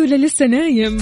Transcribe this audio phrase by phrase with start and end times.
[0.00, 0.98] ولا لسه نايم؟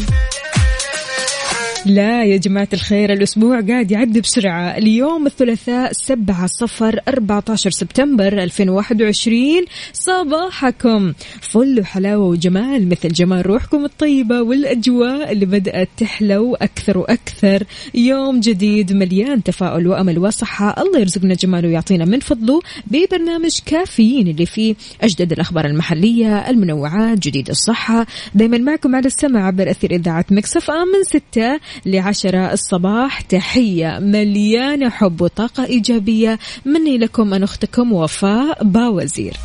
[1.86, 4.78] لا يا جماعة الخير الأسبوع قاعد يعدي بسرعة.
[4.78, 11.12] اليوم الثلاثاء 7 صفر 14 سبتمبر 2021 صباحكم.
[11.40, 17.64] فل وحلاوة وجمال مثل جمال روحكم الطيبة والأجواء اللي بدأت تحلو أكثر وأكثر.
[17.94, 20.82] يوم جديد مليان تفاؤل وأمل وصحة.
[20.82, 27.50] الله يرزقنا جماله ويعطينا من فضله ببرنامج كافيين اللي فيه أجدد الأخبار المحلية المنوعات جديد
[27.50, 28.06] الصحة.
[28.34, 31.60] دايما معكم على السمع عبر أثير إذاعة مكسف آم من ستة.
[31.86, 33.20] لعشرة الصباح.
[33.20, 36.38] تحية مليانة حب وطاقة إيجابية.
[36.64, 39.36] مني لكم أن أختكم وفاء باوزير.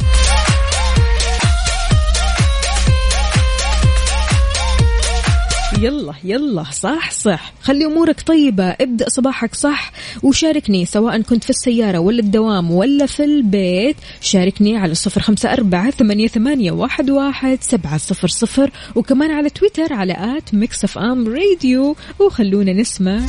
[5.82, 7.54] يلا يلا صح صح.
[7.62, 8.70] خلي أمورك طيبة.
[8.70, 9.92] ابدأ صباحك صح.
[10.24, 13.96] وشاركني سواء كنت في السيارة ولا الدوام ولا في البيت.
[14.22, 18.72] شاركني على صفر خمسة أربعة ثمانية, ثمانية واحد, واحد سبعة صفر صفر.
[18.96, 21.96] وكمان على تويتر على at Mix FM Radio.
[22.20, 23.20] وخلونا نسمع.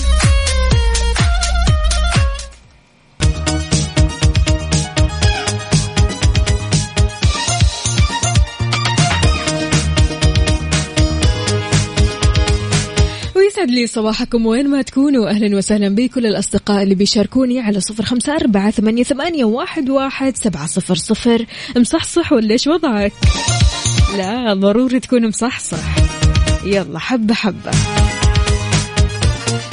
[13.53, 15.29] ويسعد لي صباحكم وين ما تكونوا.
[15.29, 20.67] أهلا وسهلا بكل الأصدقاء اللي بيشاركوني على صفر خمسة أربعة ثمانية, ثمانية واحد, واحد سبعة
[20.67, 21.47] صفر صفر.
[21.77, 23.13] مصحصح ولا إيش وضعك؟
[24.17, 25.97] لا ضروري تكون مصحصح.
[26.65, 27.71] يلا حبة حبة.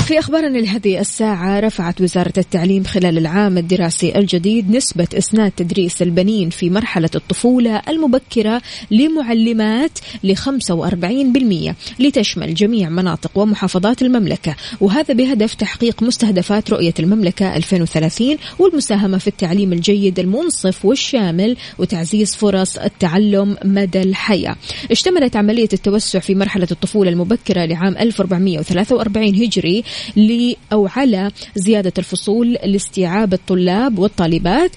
[0.10, 6.50] في أخبارنا لهذه الساعة رفعت وزارة التعليم خلال العام الدراسي الجديد نسبة إسناد تدريس البنين
[6.50, 8.62] في مرحلة الطفولة المبكرة
[8.92, 14.56] لمعلمات ل 45% لتشمل جميع مناطق ومحافظات المملكة.
[14.82, 22.78] وهذا بهدف تحقيق مستهدفات رؤية المملكة 2030 والمساهمة في التعليم الجيد المنصف والشامل وتعزيز فرص
[22.78, 24.56] التعلم مدى الحياة.
[24.92, 29.84] اشتملت عملية التوسع في مرحلة الطفولة المبكرة لعام 1443 هجري
[30.16, 34.72] ل أو على زيادة الفصول لاستيعاب الطلاب والطالبات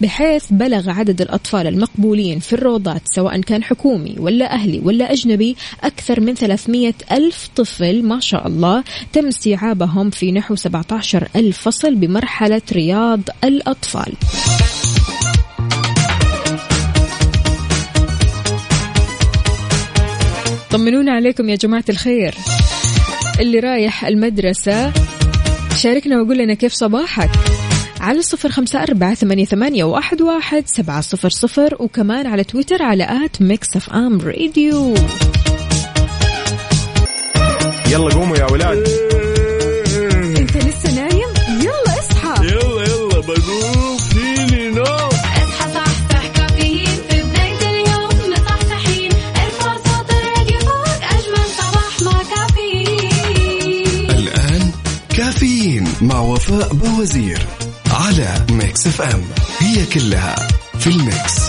[0.00, 6.20] بحيث بلغ عدد الأطفال المقبولين في الروضات سواء كان حكومي ولا أهلي ولا أجنبي أكثر
[6.20, 12.62] من 300 ألف طفل ما شاء الله تم استيعابهم في نحو 17 ألف فصل بمرحلة
[12.72, 14.12] رياض الأطفال.
[20.70, 22.34] طمنونا عليكم يا جماعة الخير.
[23.40, 24.92] اللي رايح المدرسة.
[25.76, 27.30] شاركنا وقول لنا كيف صباحك.
[28.00, 33.24] على الصفر خمسة أربعة ثمانية, ثمانية واحد, واحد سبعة صفر صفر وكمان على تويتر على
[33.24, 34.94] at Mix FM Radio.
[37.90, 39.09] يلا قوموا يا ولاد.
[56.40, 57.46] وفاء بوزير
[57.90, 59.24] على Mix FM
[59.58, 61.40] هي كلها في ال Mix.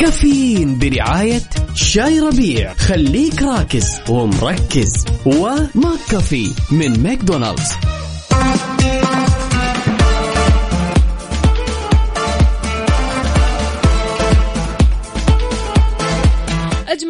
[0.00, 1.42] كافيين برعاية
[1.74, 2.74] شاي ربيع.
[2.74, 5.04] خليك راكز ومركز.
[5.26, 7.72] و McCafé من ماكدونالدز.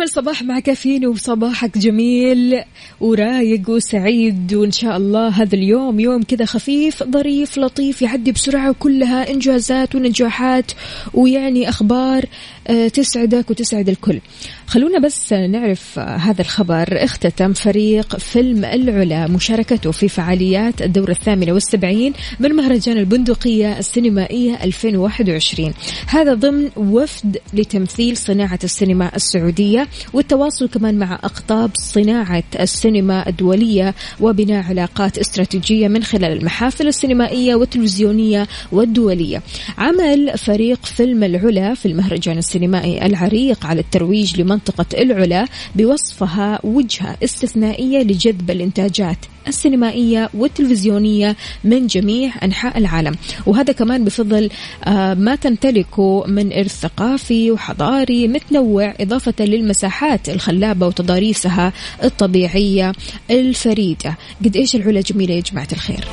[0.08, 2.62] صباح مع كافيين وصباحك جميل
[3.00, 4.54] ورايق وسعيد.
[4.54, 10.72] وإن شاء الله هذا اليوم يوم كذا خفيف ظريف لطيف يعدي بسرعة وكلها إنجازات ونجاحات
[11.14, 12.24] ويعني أخبار
[12.68, 14.20] آه، تسعدك وتسعد الكل.
[14.66, 17.04] خلونا بس نعرف هذا الخبر.
[17.04, 25.74] اختتم فريق فيلم العلا مشاركته في فعاليات الدورة الثامنة والسبعين من مهرجان البندقية السينمائية 2021
[26.06, 34.64] هذا ضمن وفد لتمثيل صناعة السينما السعودية والتواصل كمان مع أقطاب صناعة السينما الدولية وبناء
[34.64, 39.42] علاقات استراتيجية من خلال المحافل السينمائية والتلفزيونية والدولية.
[39.78, 47.98] عمل فريق فيلم العلا في المهرجان السينمائي العريق على الترويج لمنطقة العلا بوصفها وجهة استثنائية
[48.02, 49.18] لجذب الإنتاجات.
[49.48, 53.14] السينمائية والتلفزيونية من جميع أنحاء العالم.
[53.46, 54.50] وهذا كمان بفضل
[54.84, 61.72] آه، ما تمتلكه من إرث ثقافي وحضاري متنوع إضافة للمساحات الخلابة وتضاريسها
[62.04, 62.92] الطبيعية
[63.30, 64.16] الفريدة.
[64.44, 66.04] قد إيش العلا جميلة يا جماعة الخير؟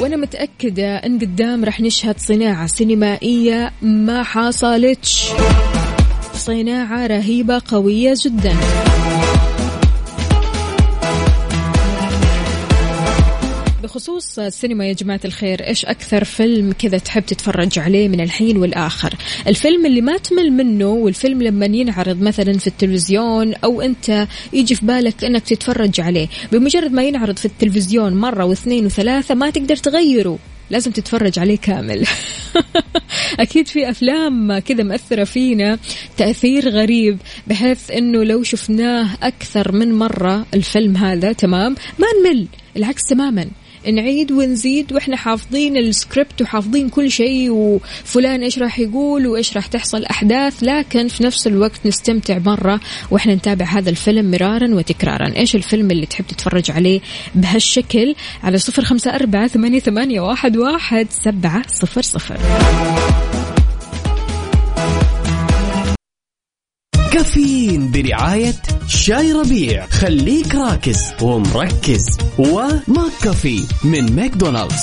[0.00, 5.30] وأنا متأكدة إن قدام رح نشهد صناعة سينمائية ما حصلتش
[6.46, 8.56] صناعة رهيبة قوية جدا.
[13.82, 19.14] بخصوص السينما يا جماعة الخير إيش أكثر فيلم كذا تحب تتفرج عليه من الحين والآخر؟
[19.46, 24.86] الفيلم اللي ما تمل منه والفيلم لما ينعرض مثلا في التلفزيون أو أنت يجي في
[24.86, 30.38] بالك أنك تتفرج عليه بمجرد ما ينعرض في التلفزيون مرة واثنين وثلاثة ما تقدر تغيره.
[30.70, 32.06] لازم تتفرج عليه كامل.
[33.40, 35.78] أكيد في أفلام كذا مأثرة فينا
[36.16, 42.46] تأثير غريب بحيث أنه لو شفناه أكثر من مرة الفيلم هذا تمام؟ ما نمل
[42.76, 43.46] العكس تماما.
[43.92, 50.04] نعيد ونزيد وإحنا حافظين السكريبت وحافظين كل شيء وفلان إيش راح يقول وإيش راح تحصل
[50.04, 55.36] أحداث لكن في نفس الوقت نستمتع مرة وإحنا نتابع هذا الفيلم مرارا وتكرارا.
[55.36, 57.00] إيش الفيلم اللي تحب تتفرج عليه
[57.34, 62.36] بهالشكل؟ على صفر خمسة أربعة ثمانية, ثمانية واحد, واحد سبعة صفر صفر.
[67.14, 68.54] كافيين برعاية
[68.86, 69.86] شاي ربيع.
[69.86, 72.18] خليك راكز ومركز.
[72.38, 74.82] وماك كافي من ماكدونالدز.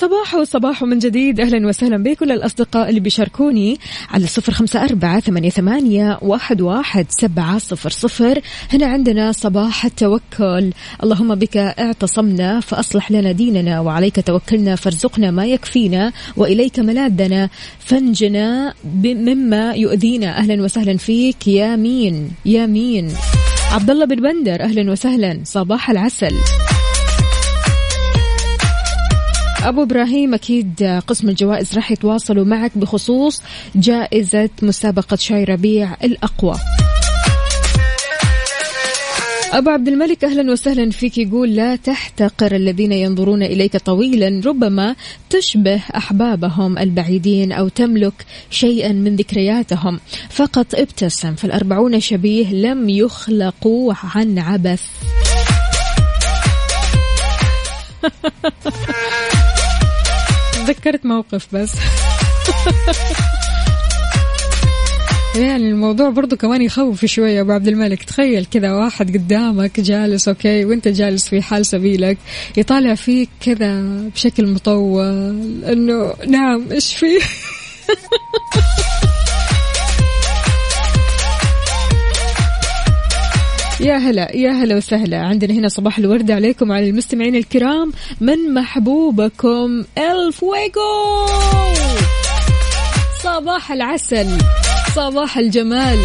[0.00, 1.40] صباح وصباح من جديد.
[1.40, 3.78] أهلا وسهلا بكل الأصدقاء اللي بيشاركوني
[4.10, 8.40] على صفر خمسة أربعة ثمانية, واحد, واحد سبعة صفر صفر.
[8.72, 10.72] هنا عندنا صباح التوكل.
[11.02, 17.48] اللهم بك اعتصمنا فأصلح لنا ديننا وعليك توكلنا فارزقنا ما يكفينا وإليك ملاذنا
[17.78, 18.74] فانجنا
[19.04, 20.38] مما يؤذينا.
[20.38, 21.48] أهلا وسهلا فيك.
[21.48, 23.12] يا مين؟ يا مين؟
[23.72, 24.60] عبد الله بن بندر.
[24.60, 25.40] أهلا وسهلا.
[25.44, 26.34] صباح العسل.
[29.64, 33.42] أبو إبراهيم أكيد قسم الجوائز راح يتواصلوا معك بخصوص
[33.76, 36.54] جائزة مسابقة شاي ربيع الأقوى.
[39.52, 41.18] أبو عبد الملك أهلا وسهلا فيك.
[41.18, 44.96] يقول لا تحتقر الذين ينظرون إليك طويلا ربما
[45.30, 50.00] تشبه أحبابهم البعيدين أو تملك شيئا من ذكرياتهم.
[50.30, 54.82] فقط ابتسم فالأربعون شبيه لم يخلقوا عن عبث.
[60.72, 61.72] تذكرت موقف بس.
[65.36, 68.04] يعني الموضوع برضو كمان يخوف شوية أبو عبد الملك.
[68.04, 72.18] تخيل كذا واحد قدامك جالس أوكي وأنت جالس في حال سبيلك
[72.56, 73.82] يطالع فيك كذا
[74.14, 77.20] بشكل مطول إنه نعم إيش فيه؟
[83.80, 85.18] يا هلا يا هلا وسهلا.
[85.18, 91.26] عندنا هنا صباح الورد عليكم على المستمعين الكرام من محبوبكم الفويجو
[93.24, 94.26] صباح العسل
[94.96, 95.98] صباح الجمال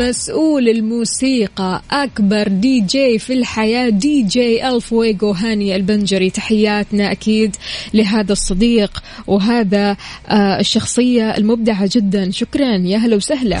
[0.00, 6.30] مسؤول الموسيقى أكبر دي جي في الحياة دي جي الفويجو هاني البنجري.
[6.30, 7.56] تحياتنا أكيد
[7.94, 9.96] لهذا الصديق وهذا
[10.28, 12.30] آه الشخصية المبدعة جدا.
[12.30, 13.58] شكرا يا هلا وسهلا.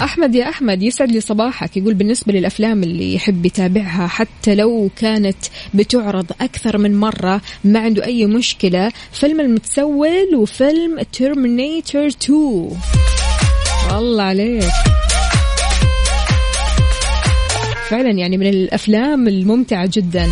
[0.00, 1.76] أحمد يا أحمد يسعد لي صباحك.
[1.76, 5.36] يقول بالنسبة للأفلام اللي يحب يتابعها حتى لو كانت
[5.74, 8.92] بتعرض أكثر من مرة ما عنده أي مشكلة.
[9.12, 12.70] فيلم المتسول وفيلم ترمينيتور 2
[13.92, 14.64] والله عليك.
[17.88, 20.28] فعلا يعني من الأفلام الممتعة جدا.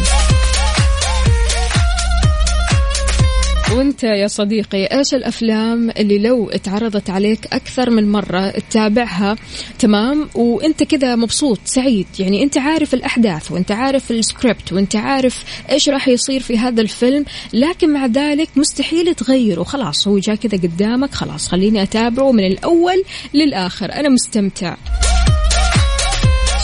[3.75, 9.37] وانت يا صديقي إيش الأفلام اللي لو اتعرضت عليك أكثر من مرة تتابعها؟
[9.79, 12.07] تمام؟ وانت كذا مبسوط سعيد.
[12.19, 17.25] يعني انت عارف الأحداث وانت عارف السكريبت وانت عارف إيش راح يصير في هذا الفيلم
[17.53, 19.63] لكن مع ذلك مستحيل تغيره.
[19.63, 23.05] خلاص هو جاء كذا قدامك خلاص خليني أتابعه من الأول
[23.35, 23.93] للآخر.
[23.93, 24.77] أنا مستمتع.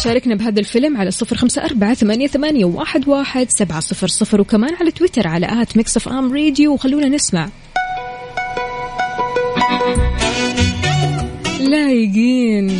[0.05, 4.75] شاركنا بهذا الفيلم على صفر خمسة أربعة ثمانية, ثمانية واحد, واحد سبعة صفر صفر وكمان
[4.75, 6.73] على تويتر على at Mix FM Radio.
[6.73, 7.49] وخلونا نسمع.
[11.61, 12.79] لايقين.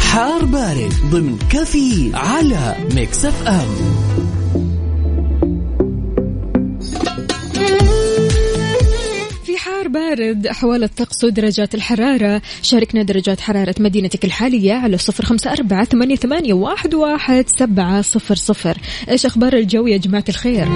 [0.00, 3.96] حار بارد ضمن كافيين على Mix FM.
[9.86, 12.42] حار بارد أحوال الطقس ودرجات الحرارة.
[12.62, 18.34] شاركنا درجات حرارة مدينتك الحالية على صفر خمسة أربعة ثمانية, ثمانية واحد, واحد سبعة صفر
[18.34, 18.78] صفر.
[19.08, 20.68] إيش أخبار الجو يا جماعة الخير؟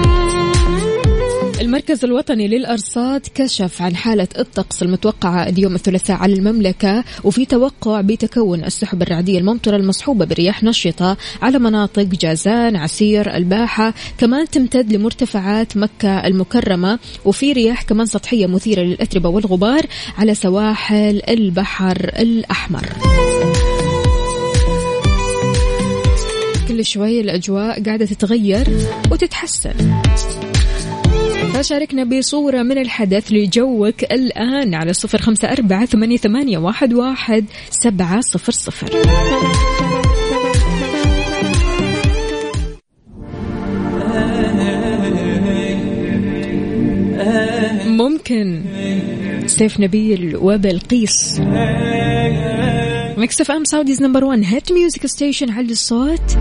[1.60, 8.64] المركز الوطني للأرصاد كشف عن حالة الطقس المتوقعة اليوم الثلاثاء على المملكة وفي توقع بتكون
[8.64, 16.26] السحب الرعدية الممطرة المصحوبة برياح نشطة على مناطق جازان عسير الباحة كمان تمتد لمرتفعات مكة
[16.26, 19.86] المكرمة وفي رياح كمان سطحية مثيرة للأتربة والغبار
[20.18, 22.88] على سواحل البحر الأحمر.
[26.68, 28.66] كل شوي الأجواء قاعدة تتغير
[29.10, 29.74] وتتحسن.
[31.60, 38.88] فشاركنا بصورة من الحدث لجوك الآن على صفر خمسة أربعة ثمانية, واحد, سبعة صفر صفر.
[47.86, 48.62] ممكن
[49.46, 51.40] سيف نبيل وبلقيس.
[53.16, 56.38] Mix FM Saudi's number 1 hit music station على الصوت.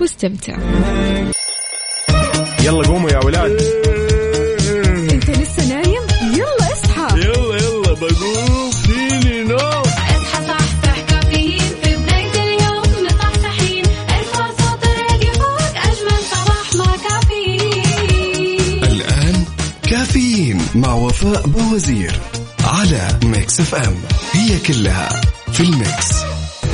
[0.00, 0.58] واستمتع.
[2.64, 3.81] يلا قوموا يا ولاد.
[21.12, 22.12] وفاء بوزير
[22.64, 23.94] على Mix FM.
[24.32, 25.08] هي كلها
[25.52, 26.22] في ال Mix.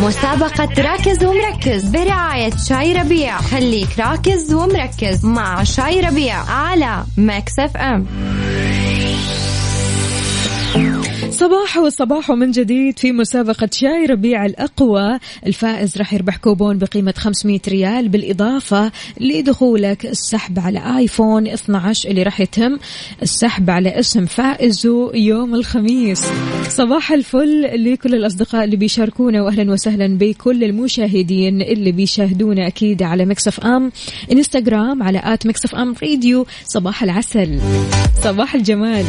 [0.02, 3.40] مسابقة راكز ومركز برعاية شاي ربيع.
[3.40, 8.06] خليك راكز ومركز مع شاي ربيع على Mix FM.
[11.38, 15.18] صباح وصباح من جديد في مسابقة شاي ربيع الأقوى.
[15.46, 22.40] الفائز راح يربح كوبون بقيمة 500 ريال بالإضافة لدخولك السحب على آيفون 12 اللي راح
[22.40, 22.78] يتم
[23.22, 26.24] السحب على اسم فائزه يوم الخميس.
[26.68, 33.60] صباح الفل لكل الأصدقاء اللي بيشاركونا وأهلا وسهلا بكل المشاهدين اللي بيشاهدونا أكيد على Mix
[33.60, 33.92] FM
[34.32, 36.46] إنستغرام على at Mix FM Radio.
[36.64, 37.58] صباح العسل.
[38.22, 39.04] صباح الجمال.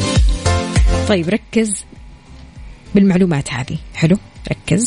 [1.08, 1.89] طيب ركز.
[2.96, 3.78] بالمعلومات هذه.
[3.94, 4.18] حلو؟
[4.52, 4.84] ركز.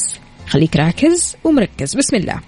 [0.47, 1.97] خليك راكز ومركز.
[1.97, 2.41] بسم الله.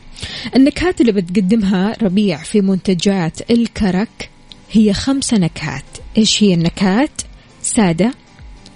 [0.57, 4.31] النكهات اللي بتقدمها ربيع في منتجات الكرك
[4.73, 5.85] هي خمسة نكهات.
[6.19, 7.23] إيش هي النكهات؟
[7.63, 8.15] سادة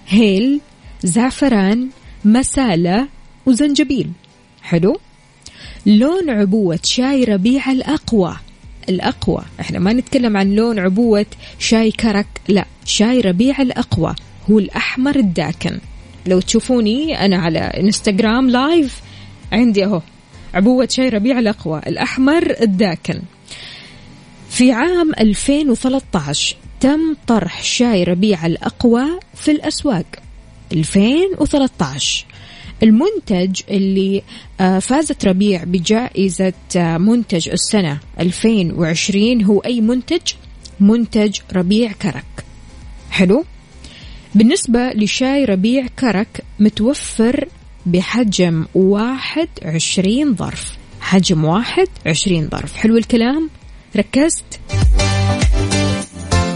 [0.08, 0.60] هيل
[1.02, 1.88] زعفران
[2.24, 3.08] مسالة
[3.46, 4.10] وزنجبيل.
[4.62, 5.00] حلو؟
[5.86, 8.36] لون عبوة شاي ربيع الأقوى.
[8.88, 9.42] الأقوى.
[9.60, 11.26] إحنا ما نتكلم عن لون عبوة
[11.58, 14.14] شاي كرك لا شاي ربيع الأقوى.
[14.50, 15.78] هو الأحمر الداكن.
[16.28, 19.00] لو تشوفوني أنا على انستغرام لايف
[19.52, 20.02] عندي أهو
[20.54, 23.20] عبوة شاي ربيع الأقوى الأحمر الداكن.
[24.50, 29.04] في عام 2013 تم طرح شاي ربيع الأقوى
[29.34, 30.06] في الأسواق.
[30.72, 32.26] 2013
[32.82, 34.22] المنتج اللي
[34.60, 40.20] آه، فازت ربيع بجائزة آه، منتج السنة 2020 هو أي منتج؟
[40.80, 42.44] منتج ربيع كرك.
[43.10, 43.44] حلو؟
[44.34, 47.48] بالنسبة لشاي ربيع كرك متوفر
[47.86, 50.72] بحجم واحد عشرين ظرف.
[51.00, 52.76] حجم واحد عشرين ظرف.
[52.76, 53.50] حلو الكلام؟
[53.96, 54.60] ركزت؟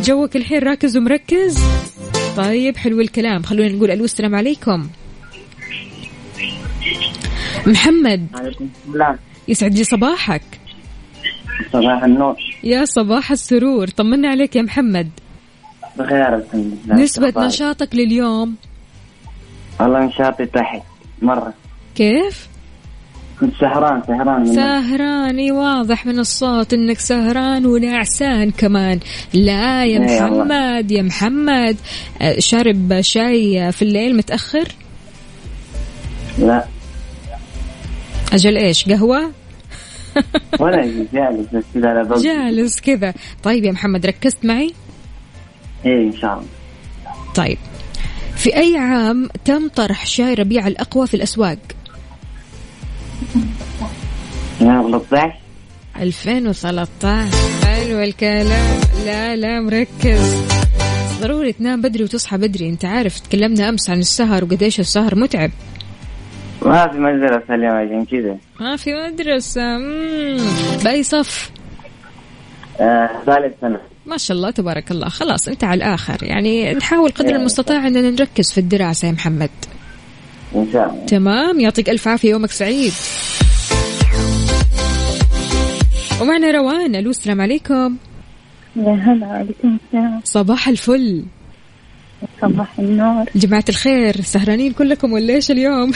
[0.04, 1.58] جوك الحين راكز ومركز؟
[2.36, 3.42] طيب حلو الكلام.
[3.42, 4.88] خلونا نقول ألو السلام عليكم.
[7.66, 8.26] محمد.
[8.34, 9.18] عليكم السلام.
[9.48, 10.42] يسعد لي صباحك.
[11.72, 12.36] صباح النور.
[12.64, 13.88] يا صباح السرور.
[13.88, 15.10] طمنا عليك يا محمد.
[15.98, 18.54] بخير الحمد لله نسبة؟ نشاطك لليوم؟
[19.80, 20.82] والله نشاطي تحت
[21.22, 21.54] مرة.
[21.94, 22.48] كيف؟
[23.40, 24.54] كنت سهران سهران.
[24.54, 29.00] سهران إي واضح من الصوت إنك سهران ونعسان كمان.
[29.34, 30.44] لا يا إي والله.
[30.44, 31.76] محمد يا محمد.
[32.22, 34.68] آه، شارب شاي في الليل متأخر؟
[36.38, 36.64] لا.
[38.32, 39.32] أجل إيش قهوة؟
[40.60, 43.14] ولا جالس كذا جالس كذا.
[43.42, 44.74] طيب يا محمد ركزت معي؟
[45.86, 46.46] إيه إن شاء الله.
[47.34, 47.58] طيب.
[48.36, 51.58] في أي عام تم طرح شاي ربيع الأقوى في الأسواق؟
[54.60, 55.32] 2013
[55.96, 58.80] 2013 حلو الكلام.
[59.04, 60.42] لا لا مركز.
[61.20, 62.68] ضروري تنام بدري وتصحى بدري.
[62.68, 65.50] أنت عارف تكلمنا أمس عن السهر وقديش السهر متعب.
[66.62, 68.36] ما في مدرسة اليوم عشان كذا.
[68.60, 69.62] ما في مدرسة.
[69.62, 70.36] مم.
[70.84, 71.50] بأي صف؟
[72.80, 73.80] آه، ثالث سنة.
[74.06, 75.08] ما شاء الله تبارك الله.
[75.08, 76.18] خلاص انت على الآخر.
[76.22, 79.50] يعني نحاول قدر المستطاع أننا نركز في الدراسة يا محمد.
[80.54, 81.06] إن شاء الله.
[81.06, 81.60] تمام.
[81.60, 82.92] يعطيك ألف عافية يومك سعيد.
[86.20, 87.96] ومعنا روان ألو السلام عليكم.
[88.76, 90.20] يا هلا عليكم السلام.
[90.24, 91.22] صباح الفل.
[92.42, 93.24] صباح النور.
[93.34, 95.92] جماعة الخير سهرانين كلكم ولا إيش اليوم؟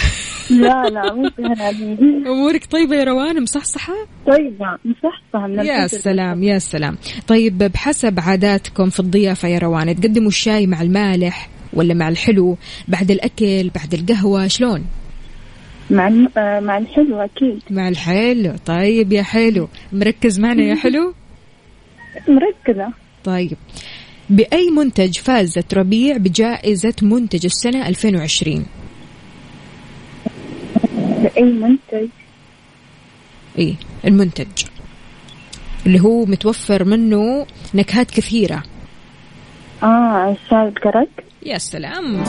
[0.50, 1.98] لا لا مو سهرانين.
[2.26, 3.94] أمورك طيبة يا روان مصحصحة؟
[4.26, 5.86] طيبة مصحصحة من يا.
[5.86, 6.96] سلام يا سلام.
[7.26, 12.56] طيب بحسب عاداتكم في الضيافة يا روان تقدموا الشاي مع المالح ولا مع الحلو؟
[12.88, 14.84] بعد الأكل بعد القهوة شلون؟
[15.90, 16.28] مع الم...
[16.38, 17.62] آه، مع الحلو أكيد.
[17.70, 18.52] مع الحلو.
[18.66, 21.14] طيب يا حلو مركز معنا يا حلو؟
[22.28, 22.88] مركزة.
[23.24, 23.56] طيب.
[24.30, 28.66] بأي منتج فازت ربيع بجائزة منتج السنة 2020
[31.22, 32.08] بأي منتج؟
[33.58, 34.64] إيه المنتج.
[35.86, 38.62] اللي هو متوفر منه نكهات كثيرة.
[39.82, 42.24] آه الشاي الكرك يا سلام.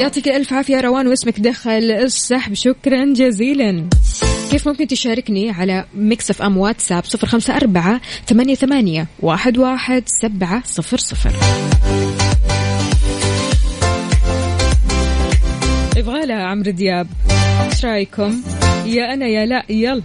[0.00, 3.88] يعطيك ألف عافية روان واسمك دخل السحب شكرا جزيلا.
[4.52, 10.62] كيف ممكن تشاركني على Mix FM واتساب صفر خمسة أربعة ثمانية ثمانية واحد واحد سبعة
[10.64, 11.32] صفر صفر؟
[15.96, 17.06] يبغى لها عمرو دياب.
[17.64, 18.42] إيش رأيكم؟
[18.86, 20.02] يا أنا يا لا يلا.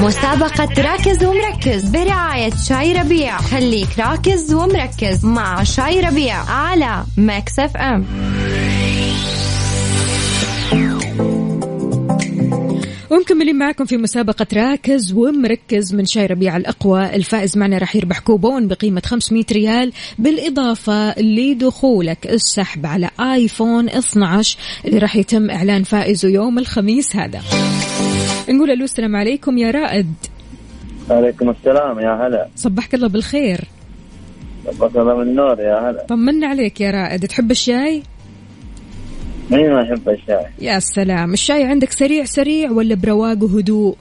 [0.00, 3.38] مسابقة راكز ومركز برعاية شاي ربيع.
[3.38, 8.06] خليك راكز ومركز مع شاي ربيع على Mix FM
[13.12, 17.14] ومكملين معكم في مسابقة راكز ومركز من شاي ربيع الأقوى.
[17.14, 24.98] الفائز معنا راح يربح كوبون بقيمة 500 ريال بالإضافة لدخولك السحب على آيفون 12 اللي
[24.98, 27.40] راح يتم إعلان فائزه يوم الخميس هذا.
[28.48, 30.14] نقول ألو السلام عليكم يا رائد.
[31.10, 32.48] عليكم السلام يا هلا.
[32.56, 33.64] صبحك الله بالخير.
[34.72, 36.06] صباح الله من النور يا هلا.
[36.08, 37.26] طمنا عليك يا رائد.
[37.26, 38.02] تحب الشاي؟
[39.50, 40.46] مين ما يحب الشاي.
[40.58, 41.32] يا سلام.
[41.32, 43.96] الشاي عندك سريع سريع ولا برواق وهدوء؟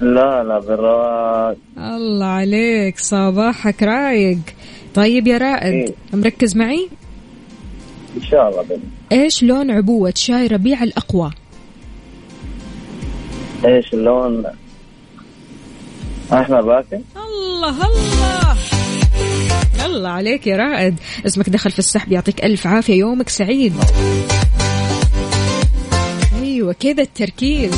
[0.00, 4.38] لا لا بالرواق الله عليك صباحك رايق.
[4.94, 5.94] طيب يا رائد إيه.
[6.12, 6.88] مركز معي؟
[8.16, 8.80] إن شاء الله بني.
[9.12, 11.30] إيش لون عبوة شاي ربيع الأقوى؟
[13.64, 14.44] إيش اللون؟
[16.32, 17.00] أحمر باكر.
[17.16, 18.56] الله الله.
[19.86, 20.94] الله عليك يا رائد.
[21.26, 23.72] اسمك دخل في السحب يعطيك ألف عافية يومك سعيد.
[26.64, 27.72] أيوة كذا التركيز.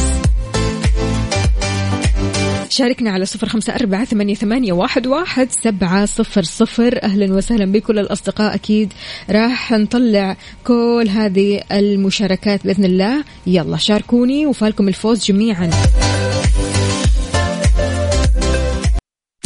[2.68, 7.02] شاركنا على صفر خمسة أربعة ثمانية, ثمانية واحد, واحد سبعة صفر صفر.
[7.02, 8.54] أهلا وسهلا بكل الأصدقاء.
[8.54, 8.92] أكيد
[9.30, 13.24] راح نطلع كل هذه المشاركات بإذن الله.
[13.46, 15.70] يلا شاركوني وفالكم الفوز جميعا.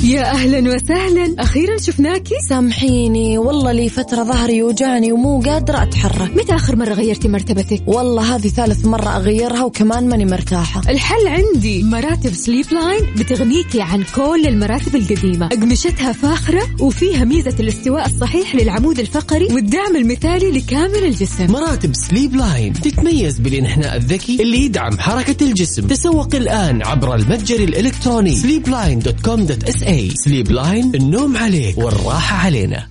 [0.04, 1.34] يا أهلا وسهلا.
[1.38, 6.36] أخيرا شفناكي سامحيني والله لي فترة ظهري يوجعني ومو قادرة أتحرك.
[6.36, 10.82] متى آخر مرة غيرتي مرتبتك؟ والله هذه ثالث مرة أغيرها وكمان ماني مرتاحة.
[10.88, 11.82] الحل عندي.
[11.82, 15.46] مراتب سليب لاين بتغنيكي عن كل المراتب القديمة.
[15.46, 21.52] أقمشتها فاخرة وفيها ميزة الاستواء الصحيح للعمود الفقري والدعم المثالي لكامل الجسم.
[21.52, 25.86] مراتب Sleepline تتميز بالإنحناء الذكي اللي يدعم حركة الجسم.
[25.86, 28.36] تسوق الآن عبر المتجر الإلكتروني.
[28.36, 32.88] Sleepline.com.sa Sleepline النوم عليك والراحة علينا.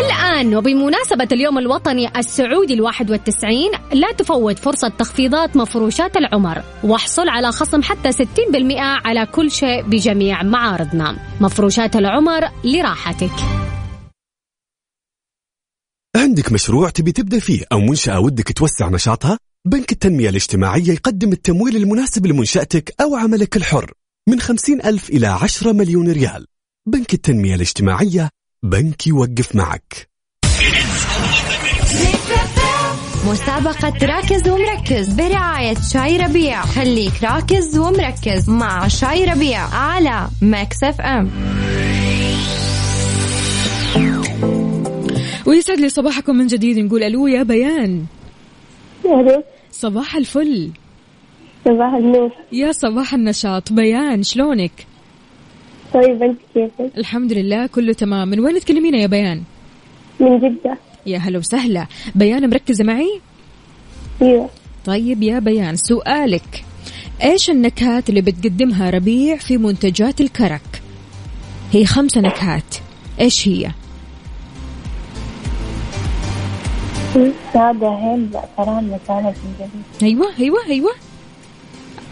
[0.00, 6.62] الآن وبمناسبة اليوم الوطني السعودي الواحد والتسعين لا تفوت فرصة تخفيضات مفروشات العمر.
[6.84, 8.24] واحصل على خصم حتى 60%
[8.80, 11.16] على كل شيء بجميع معارضنا.
[11.40, 13.32] مفروشات العمر لراحتك.
[16.16, 21.76] عندك مشروع تبي تبدأ فيه أو منشأة ودك توسع نشاطها؟ بنك التنمية الاجتماعية يقدم التمويل
[21.76, 23.92] المناسب لمنشأتك أو عملك الحر.
[24.28, 26.46] من خمسين ألف إلى عشرة مليون ريال.
[26.86, 28.30] بنك التنمية الاجتماعية
[28.62, 30.08] بنك يوقف معك.
[33.26, 36.62] مسابقة راكز ومركز برعاية شاي ربيع.
[36.62, 41.30] خليك راكز ومركز مع شاي ربيع على Mix FM.
[45.46, 46.78] ويسعد لي صباحكم من جديد.
[46.78, 48.06] نقول ألو يا بيان.
[49.70, 50.70] صباح الفل.
[51.66, 52.30] صباح النور.
[52.52, 53.72] يا صباح النشاط.
[53.72, 54.86] بيان شلونك؟
[55.94, 58.28] طيب أنت كيفك؟ الحمد لله كله تمام.
[58.28, 59.42] من وين تكلمينا يا بيان؟
[60.20, 60.78] من جدة.
[61.06, 61.86] يا هلا وسهلا.
[62.14, 63.20] بيان مركزة معي؟
[64.22, 64.50] أيوة.
[64.84, 66.64] طيب يا بيان سؤالك.
[67.22, 70.82] إيش النكهات اللي بتقدمها ربيع في منتجات الكرك؟
[71.72, 72.76] هي خمسة نكهات.
[73.20, 73.70] إيش هي؟
[77.52, 79.68] سادة هيل زعفران زنجبيل
[80.02, 80.90] أيوه أيوه أيوه.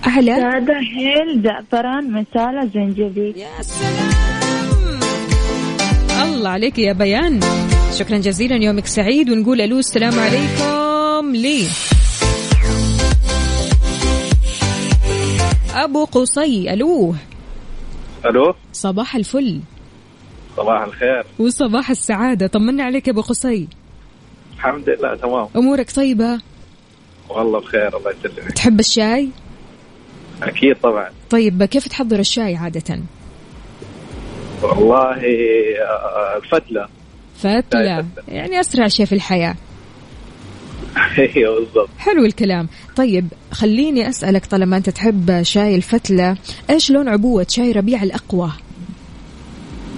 [0.07, 3.37] اعلى سادة هيل زعفران مسالة زنجبيل.
[3.37, 4.11] يا سلام.
[6.23, 7.41] الله عليك يا بيان.
[7.99, 11.67] شكرا جزيلا يومك سعيد ونقول ألو السلام عليكم لي.
[15.75, 17.15] أبو قصي ألو.
[18.27, 18.55] ألو.
[18.73, 19.61] صباح الفل.
[20.57, 21.25] صباح الخير.
[21.39, 22.47] وصباح السعادة.
[22.47, 23.69] طمنا عليك يا أبو قصي.
[24.55, 25.49] الحمد لله تمام.
[25.57, 26.41] أمورك طيبة؟
[27.29, 28.53] والله بخير الله يسلمك.
[28.53, 29.29] تحب الشاي؟
[30.43, 31.11] أكيد طبعا.
[31.31, 32.99] طيب كيف تحضر الشاي عادة؟
[34.63, 35.17] والله
[35.83, 36.89] آه، الفتله
[37.39, 38.07] فتلة.
[38.29, 39.55] يعني أسرع شيء في الحياة.
[41.19, 41.89] أيوه بالضبط.
[41.99, 42.69] حلو الكلام.
[42.97, 46.37] طيب خليني أسألك طالما أنت تحب شاي الفتلة
[46.71, 48.53] إيش لون عبوة شاي ربيع الأقوى؟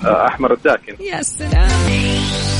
[0.04, 0.96] آه، أحمر الداكن.
[1.00, 2.55] يا سلام.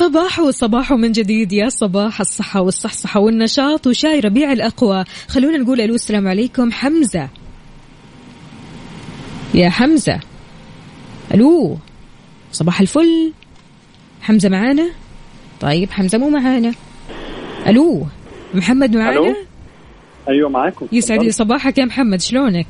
[0.00, 5.04] صباح صباح من جديد يا صباح الصحة والصحصحة والنشاط وشاي ربيع الأقوى.
[5.28, 7.28] خلونا نقول ألو السلام عليكم حمزة.
[9.54, 10.20] يا حمزة.
[11.34, 11.78] ألو
[12.52, 13.32] صباح الفل.
[14.22, 14.90] حمزة معانا؟
[15.60, 16.74] طيب حمزة مو معانا.
[17.66, 18.06] ألو
[18.54, 19.36] محمد معانا؟ ألو؟
[20.28, 20.86] أيوه معاكم.
[20.92, 22.66] يسعد لي صباحك يا محمد شلونك؟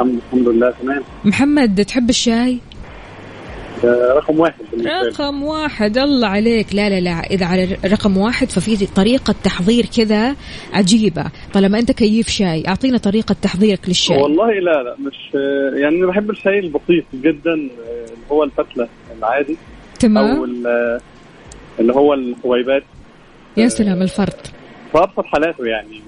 [0.00, 1.02] الحمد لله تمام.
[1.24, 2.60] محمد تحب الشاي؟
[4.16, 5.08] رقم واحد بالنسبة لي.
[5.08, 6.74] رقم واحد الله عليك.
[6.74, 7.20] لا لا لا.
[7.30, 10.36] إذا على رقم واحد ففي طريقة تحضير كذا
[10.72, 12.68] عجيبة طالما أنت كيف شاي.
[12.68, 14.16] أعطينا طريقة تحضيرك للشاي.
[14.16, 15.34] والله لا لا مش
[15.82, 17.70] يعني أنا بحب الشاي البسيط جدا اللي
[18.30, 19.56] هو الفتلة العادي.
[20.00, 20.36] تمام.
[20.36, 21.00] أو ال-
[21.80, 22.82] اللي هو الحويبات
[23.56, 24.36] يا سلام الفرط.
[24.92, 26.00] في ابسط حالاته يعني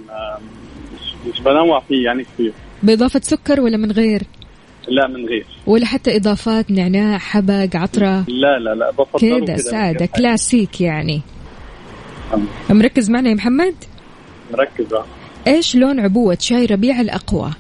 [0.95, 2.53] مش, مش بنوع فيه يعني كتير.
[2.83, 4.23] بإضافة سكر ولا من غير؟
[4.88, 5.46] لا من غير.
[5.66, 8.25] ولا حتى إضافات نعناع حبق عطرة.
[8.29, 11.22] لا لا لا بفضله كذا سادة كلاسيك يعني.
[12.70, 13.75] مركز معنا يا محمد؟
[14.53, 15.05] مركز بقى
[15.46, 17.51] إيش لون عبوة شاي ربيع الأقوى؟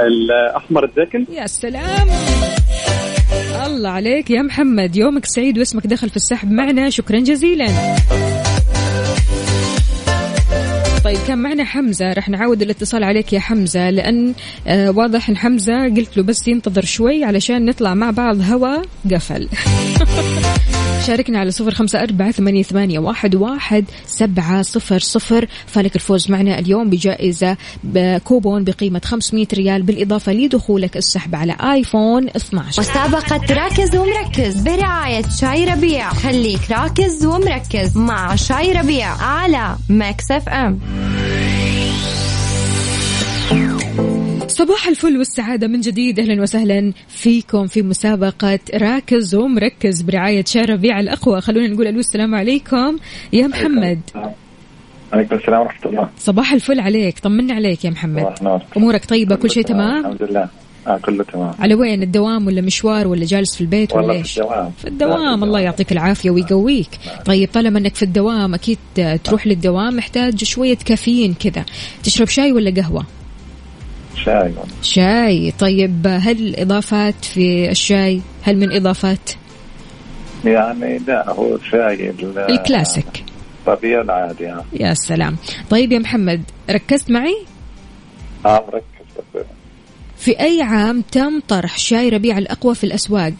[0.00, 1.26] الأحمر الداكن.
[1.32, 2.08] يا سلام!
[3.66, 7.66] الله عليك يا محمد يومك سعيد واسمك دخل في السحب معنا شكرا جزيلا.
[11.06, 12.12] طيب كان معنا حمزة.
[12.12, 14.34] رح نعاود الاتصال عليك يا حمزة لأن
[14.66, 19.48] آه واضح أن حمزة قلت له بس ينتظر شوي علشان نطلع مع بعض هوا قفل.
[21.06, 25.46] شاركنا على صفر خمسة أربعة ثمانية, ثمانية واحد, واحد سبعة صفر صفر.
[25.66, 32.82] فالك الفوز معنا اليوم بجائزة بكوبون بقيمة 500 ريال بالإضافة لدخولك السحب على آيفون 12
[32.82, 36.10] مسابقة راكز ومركز برعاية شاي ربيع.
[36.10, 40.48] خليك راكز ومركز مع شاي ربيع على Mix F
[44.56, 46.20] صباح الفل والسعادة من جديد.
[46.20, 51.40] أهلا وسهلا فيكم في مسابقة راكز ومركز برعاية شاي ربيع الأقوى.
[51.40, 52.96] خلونا نقول ألو السلام عليكم.
[53.32, 54.00] يا محمد.
[55.12, 56.08] عليكم السلام ورحمة الله.
[56.18, 57.18] صباح الفل عليك.
[57.18, 58.60] طمنا عليك يا محمد.
[58.76, 60.48] أمورك طيبة؟ كل شيء تمام؟ الحمد لله.
[60.86, 61.54] آه كله تمام.
[61.58, 64.70] على وين؟ الدوام ولا مشوار ولا جالس في البيت ولا إيش في الدوام.
[64.78, 65.44] في الدوام.
[65.44, 66.90] الله يعطيك العافية ويقويك.
[67.24, 68.78] طيب طالما إنك في الدوام أكيد
[69.24, 69.96] تروح للدوام.
[69.96, 71.64] محتاج شوية كافيين كذا.
[72.02, 73.06] تشرب شاي ولا قهوة؟
[74.24, 74.52] شاي.
[74.82, 75.52] شاي.
[75.58, 79.30] طيب هل إضافات في الشاي؟ هل من إضافات؟
[80.44, 83.24] يعني لا هو شاي ال- الكلاسيك.
[83.68, 85.36] الطبيعي العادي ها يا سلام.
[85.70, 87.36] طيب يا محمد ركزت معي؟
[88.46, 88.84] آه مركز
[89.34, 89.44] بس.
[90.18, 93.32] في أي عام تم طرح شاي ربيع الأقوى في الأسواق؟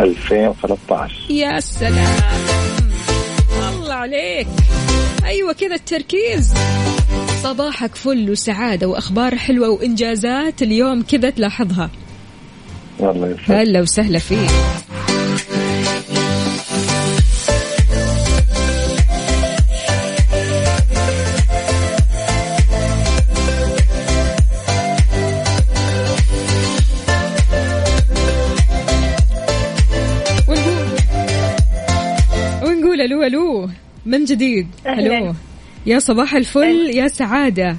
[0.00, 2.16] 2013 يا سلام.
[3.72, 4.46] الله عليك.
[5.24, 6.54] أيوه كذا التركيز.
[7.42, 11.90] صباحك فل وسعادة وأخبار حلوة وإنجازات اليوم كذا تلاحظها.
[12.98, 14.50] والله هلا وسهلا فيك.
[30.48, 30.88] ونقول
[32.62, 33.70] ونقول ألو ألو
[34.06, 34.66] من جديد.
[34.86, 35.34] ألو.
[35.88, 37.76] يا صباح الفل يا سعادة.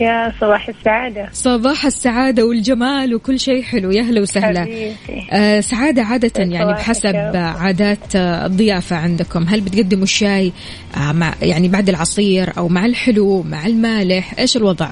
[0.00, 1.28] يا صباح السعادة.
[1.32, 3.90] صباح السعادة والجمال وكل شيء حلو.
[3.90, 4.60] يا أهلا وسهلا.
[4.60, 5.26] حبيبتي.
[5.32, 7.16] آه سعادة عادة يعني بحسب.
[7.36, 9.42] عادات الضيافة عندكم.
[9.48, 10.52] هل بتقدموا الشاي
[10.96, 14.88] آه مع يعني بعد العصير أو مع الحلو مع المالح؟ إيش الوضع؟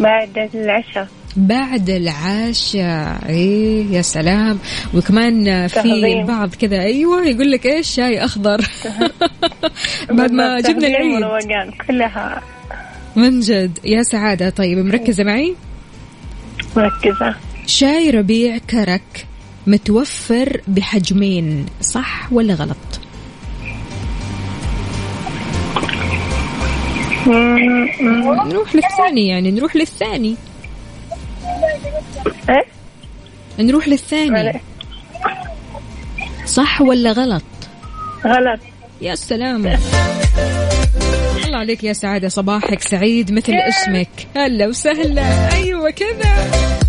[0.00, 1.08] بعد العشاء.
[1.36, 3.28] بعد العشاء.
[3.28, 4.58] إيه يا سلام.
[4.94, 5.80] وكمان في.
[5.82, 8.60] البعض كذا أيوة يقول لك إيش؟ شاي أخضر.
[10.10, 11.24] بعد ما جبنا العيد.
[11.88, 12.42] كلها.
[13.16, 13.78] من جد.
[13.84, 14.50] يا سعادة.
[14.50, 15.54] طيب مركزة معي؟
[16.76, 17.34] مركزة.
[17.66, 19.26] شاي ربيع كرك
[19.66, 22.76] متوفر بحجمين صح ولا غلط؟
[28.46, 30.36] نروح للثاني يعني نروح للثاني.
[32.48, 32.64] إيه؟
[33.58, 34.60] نروح للثاني.
[36.46, 37.42] صح ولا غلط؟
[38.26, 38.60] غلط.
[39.00, 39.66] يا سلام.
[41.44, 44.08] الله عليك يا سعادة صباحك سعيد مثل اسمك.
[44.36, 45.52] هلا وسهلا.
[45.52, 46.85] أيوة كذا.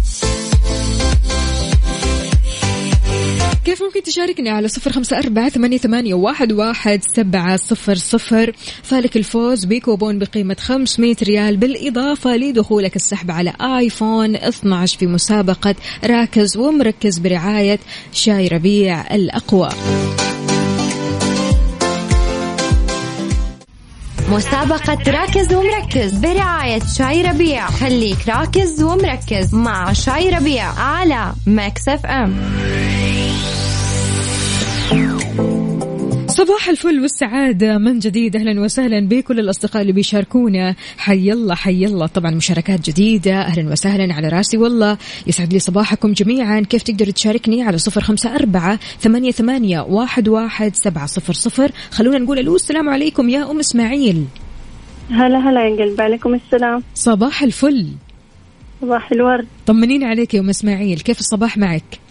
[3.68, 9.18] كيف ممكن تشاركني على صفر خمسة أربعة ثمانية, ثمانية واحد, واحد سبعة صفر صفر؟ فالك
[9.18, 17.20] الفوز بكوبون بقيمة 500 ريال بالإضافة لدخولك السحب على آيفون 12 في مسابقة راكز ومركز
[17.20, 17.80] برعاية
[18.12, 19.70] شاي ربيع الأقوى.
[24.30, 27.68] مسابقة راكز ومركز برعاية شاي ربيع.
[27.68, 32.36] خليك راكز ومركز مع شاي ربيع على Mix FM.
[36.38, 38.36] صباح الفل والسعادة من جديد.
[38.36, 40.76] أهلا وسهلا بكل الأصدقاء اللي بيشاركونا.
[40.98, 42.08] حي الله حي الله.
[42.08, 43.42] طبعا مشاركات جديدة.
[43.42, 44.98] أهلا وسهلا على راسي والله.
[45.28, 46.62] يسعد لي صباحكم جميعا.
[46.62, 52.18] كيف تقدر تشاركني على صفر خمسة أربعة ثمانية, ثمانية واحد, واحد سبعة صفر صفر؟ خلونا
[52.18, 54.26] نقول ألو السلام عليكم يا أم إسماعيل.
[55.10, 56.84] هلا هلا يا قلب عليكم السلام.
[56.96, 57.88] صباح الفل.
[58.82, 59.48] صباح الورد.
[59.66, 61.00] طمنين عليك يا أم إسماعيل.
[61.00, 62.07] كيف الصباح معك؟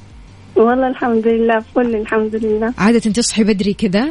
[0.57, 2.75] والله الحمد لله فل الحمد لله.
[2.79, 4.09] عادة تصحي بدري كذا؟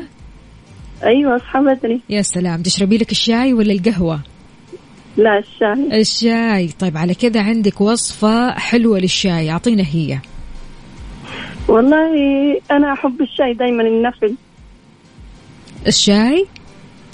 [1.03, 2.01] أيوه أصحى بدري.
[2.09, 4.19] يا سلام تشربي لك الشاي ولا القهوة؟
[5.17, 6.01] لا الشاي.
[6.01, 6.69] الشاي.
[6.79, 10.19] طيب على كذا عندك وصفة حلوة للشاي أعطينا هي.
[11.67, 12.11] والله
[12.71, 14.35] أنا أحب الشاي دائما النفل.
[15.87, 16.45] الشاي؟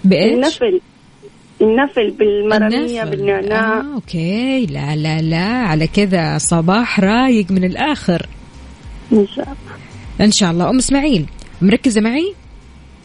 [0.03, 0.81] بإيش؟ النفل.
[1.61, 3.03] النفل بالمرمية.
[3.03, 3.79] بالنعناع.
[3.79, 4.65] آه، أوكي.
[4.65, 5.45] لا لا لا.
[5.45, 8.27] على كذا صباح رايق من الآخر.
[9.13, 9.75] إن شاء الله.
[10.21, 10.69] إن شاء الله.
[10.69, 11.25] أم إسماعيل
[11.61, 12.33] مركزة معي؟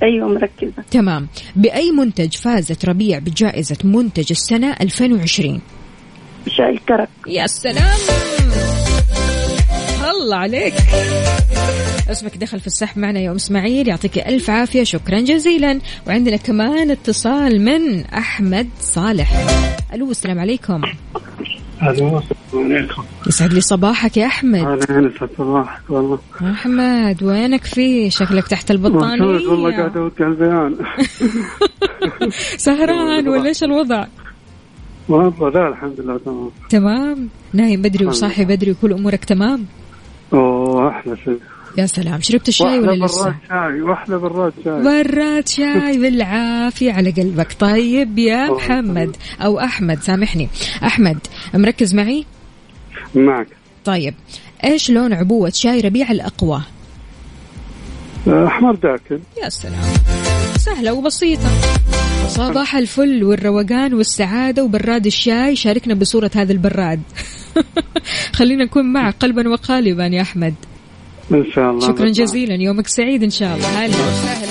[0.02, 0.82] أيوه مركزة.
[0.90, 1.28] تمام.
[1.56, 5.60] بأي منتج فازت ربيع بجائزة منتج السنة 2020
[6.48, 7.08] شاي الكرك.
[7.26, 7.98] يا سلام!
[10.10, 10.74] الله عليك.
[12.10, 15.80] اسمك دخل في السحب معنا يا أم إسماعيل يعطيك ألف عافية شكرا جزيلا.
[16.06, 19.46] وعندنا كمان اتصال من أحمد صالح.
[19.94, 20.80] ألو السلام عليكم.
[21.82, 22.22] السلام
[22.54, 23.02] عليكم.
[23.26, 24.58] يسعد لي صباحك يا أحمد.
[24.60, 26.18] أهلا يسعد صباحك والله.
[26.42, 30.76] أحمد وينك فيه شكلك تحت معتمد والله البطانيه قاعد على البيان.
[32.66, 34.06] سهران ولا إيش الوضع؟
[35.08, 36.50] والله لا الحمد لله تمام.
[36.70, 37.28] تمام.
[37.52, 39.66] نايم بدري وصاحي بدري وكل أمورك تمام؟
[40.32, 41.38] أوه أحلى شيء.
[41.78, 42.20] يا سلام.
[42.20, 44.82] شربت الشاي ولا لسه؟ براد شاي واحلى براد شاي.
[44.82, 47.56] براد شاي بالعافية على قلبك.
[47.58, 50.48] طيب يا محمد أو أحمد سامحني.
[50.84, 51.18] أحمد
[51.54, 52.24] مركز معي؟
[53.14, 53.48] معك.
[53.84, 54.14] طيب.
[54.64, 56.62] إيش لون عبوة شاي ربيع الأقوى؟
[58.28, 59.20] أحمر داكن.
[59.42, 59.94] يا سلام.
[60.56, 61.48] سهلة وبسيطة.
[62.28, 65.56] صباح الفل والروقان والسعادة وبراد الشاي.
[65.56, 67.00] شاركنا بصورة هذا البراد.
[68.38, 70.54] خلينا نكون معك قلبا وقالبا يا أحمد.
[71.32, 71.88] إن شاء الله.
[71.88, 72.54] شكرا جزيلا.
[72.54, 73.68] يومك سعيد إن شاء الله.
[73.68, 74.46] هلا وسهلا.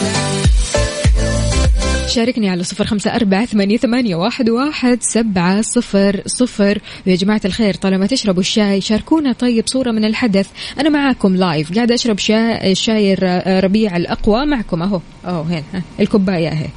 [2.07, 6.81] شاركني على صفر خمسة أربعة ثمانية, ثمانية واحد, واحد سبعة صفر صفر.
[7.07, 10.47] ويا جماعة الخير طالما تشربوا الشاي شاركونا طيب صورة من الحدث.
[10.79, 13.13] أنا معاكم لايف قاعدة أشرب شاي, شاي
[13.47, 14.45] ربيع الأقوى.
[14.45, 15.01] معكم أهو.
[15.25, 15.81] أهو هين ها.
[15.99, 16.67] الكوباية أهي.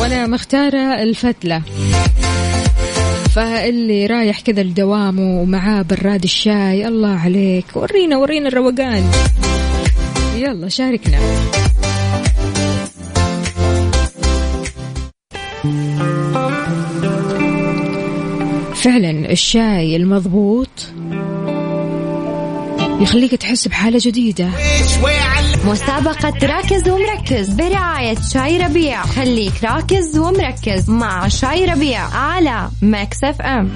[0.00, 1.62] وأنا مختارة الفتلة.
[3.38, 7.64] فاللي رايح كذا الدوام ومعاه براد الشاي الله عليك.
[7.74, 9.04] ورينا ورينا الروقان.
[10.36, 11.18] يلا شاركنا.
[18.74, 20.92] فعلا الشاي المضبوط.
[23.00, 24.50] يخليك تحس بحالة جديدة.
[25.64, 29.02] مسابقة راكز ومركز برعاية شاي ربيع.
[29.02, 33.70] خليك راكز ومركز مع شاي ربيع على Mix FM.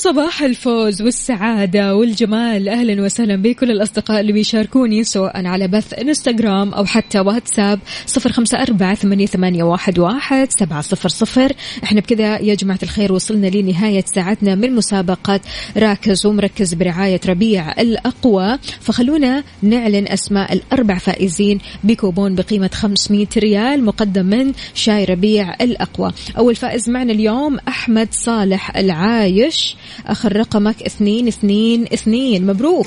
[0.00, 2.68] وصباح الفوز والسعادة والجمال.
[2.68, 8.62] أهلا وسهلا بكل الأصدقاء اللي بيشاركوني سواء على بث إنستغرام أو حتى واتساب صفر خمسة
[8.62, 11.52] أربعة ثمانية, واحد, سبعة صفر صفر.
[11.84, 15.40] إحنا بكذا يا جماعة الخير وصلنا لنهاية ساعتنا من مسابقة
[15.76, 18.58] راكز ومركز برعاية ربيع الأقوى.
[18.80, 26.12] فخلونا نعلن أسماء الأربع فائزين بكوبون بقيمة 500 ريال مقدم من شاي ربيع الأقوى.
[26.38, 29.76] أول فائز معنا اليوم أحمد صالح العايش.
[30.06, 32.46] آخر رقمك اثنين اثنين اثنين.
[32.46, 32.86] مبروك.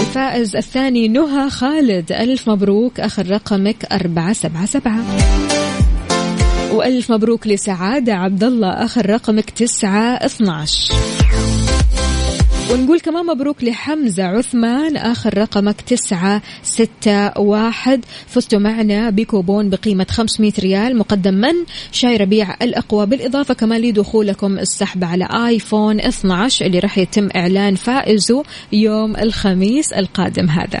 [0.00, 2.12] الفائز الثاني نهى خالد.
[2.12, 3.00] ألف مبروك.
[3.00, 5.04] آخر رقمك أربعة سبعة سبعة.
[6.72, 10.92] وألف مبروك لسعادة عبد الله آخر رقمك تسعة اثناش.
[12.70, 18.04] ونقول كمان مبروك لحمزة عثمان آخر رقمك تسعة ستة واحد.
[18.26, 21.54] فزتوا معنا بكوبون بقيمة 500 ريال مقدم من
[21.92, 23.06] شاي ربيع الأقوى.
[23.06, 30.48] بالإضافة كمان لدخولكم السحب على آيفون 12 اللي راح يتم إعلان فائزه يوم الخميس القادم
[30.48, 30.80] هذا.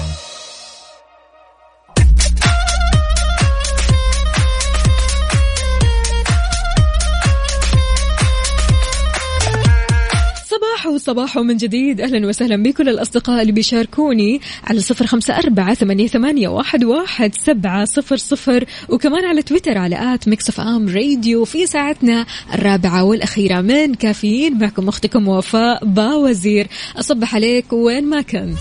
[11.11, 12.01] صباح وصباح من جديد.
[12.01, 18.65] أهلا وسهلا بكل الأصدقاء اللي بيشاركوني على صفر خمسة أربعة ثمانية, واحد, سبعة صفر صفر.
[18.89, 24.59] وكمان على تويتر على at Mix FM Radio في ساعتنا الرابعة والأخيرة من كافيين.
[24.59, 26.67] معكم أختكم وفاء باوزير.
[26.99, 28.57] أصبح عليك وين ما كنت.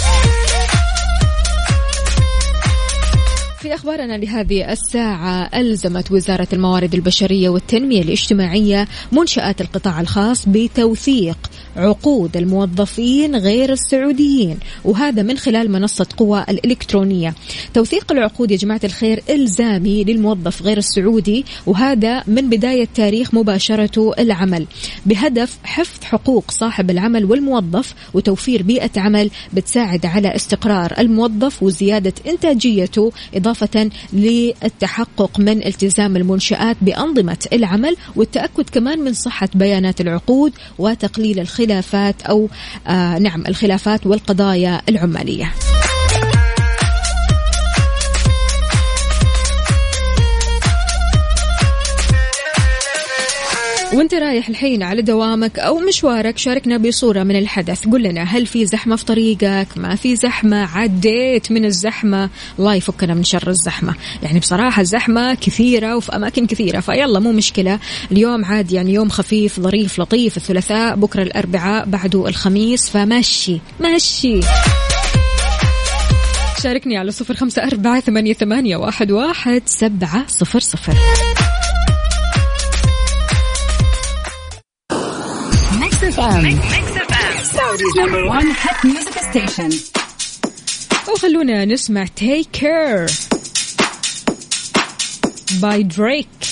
[3.60, 11.38] في أخبارنا لهذه الساعة ألزمت وزارة الموارد البشرية والتنمية الاجتماعية منشآت القطاع الخاص بتوثيق
[11.76, 17.34] عقود الموظفين غير السعوديين وهذا من خلال منصة قوى الإلكترونية.
[17.74, 24.66] توثيق العقود يا جماعة الخير إلزامي للموظف غير السعودي وهذا من بداية تاريخ مباشرة العمل.
[25.06, 33.12] بهدف حفظ حقوق صاحب العمل والموظف وتوفير بيئة عمل بتساعد على استقرار الموظف وزيادة إنتاجيته
[33.34, 33.49] إضافة
[34.12, 42.48] للتحقق من التزام المنشآت بأنظمة العمل والتأكد كمان من صحة بيانات العقود وتقليل الخلافات أو
[42.86, 45.52] آه نعم الخلافات والقضايا العمالية.
[53.94, 57.88] وانت رايح الحين على دوامك أو مشوارك شاركنا بصورة من الحدث.
[57.88, 62.30] قل لنا هل في زحمة في طريقك؟ ما في زحمة؟ عديت من الزحمة.
[62.58, 63.94] الله يفكنا من شر الزحمة.
[64.22, 67.78] يعني بصراحة الزحمة كثيرة وفي أماكن كثيرة فيلا مو مشكلة.
[68.12, 70.36] اليوم عاد يعني يوم خفيف ظريف لطيف.
[70.36, 72.90] الثلاثاء بكرة الأربعاء بعده الخميس.
[72.90, 74.40] فمشي مشي.
[76.62, 80.94] شاركني على صفر خمسة أربعة ثمانية, ثمانية واحد, واحد سبعة صفر صفر.
[86.20, 86.44] Mix FM.
[86.44, 87.32] Mix FM.
[87.56, 89.70] Saudi's number one hit music station.
[91.12, 93.06] وخلونا نسمع Take Care
[95.60, 96.46] by Drake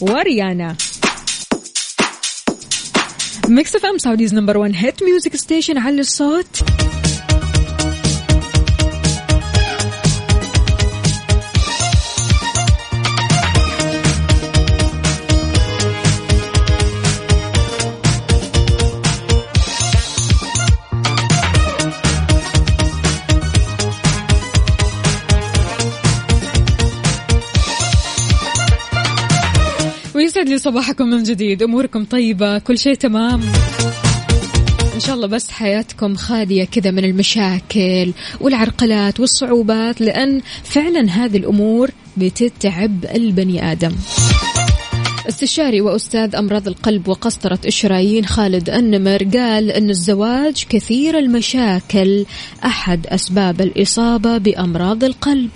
[0.00, 0.76] و
[3.48, 6.62] Rihanna Mix FM Saudi's number 1 hit music station على الصوت
[30.54, 31.62] لي صباحكم من جديد.
[31.62, 33.40] أموركم طيبة كل شيء تمام.
[34.94, 41.90] إن شاء الله بس حياتكم خالية كذا من المشاكل والعرقلات والصعوبات لأن فعلا هذه الأمور
[42.16, 43.92] بتتعب البني آدم.
[45.28, 52.26] استشاري وأستاذ أمراض القلب وقسطرة الشرايين خالد النمر قال إن الزواج كثير المشاكل
[52.64, 55.50] أحد أسباب الإصابة بأمراض القلب.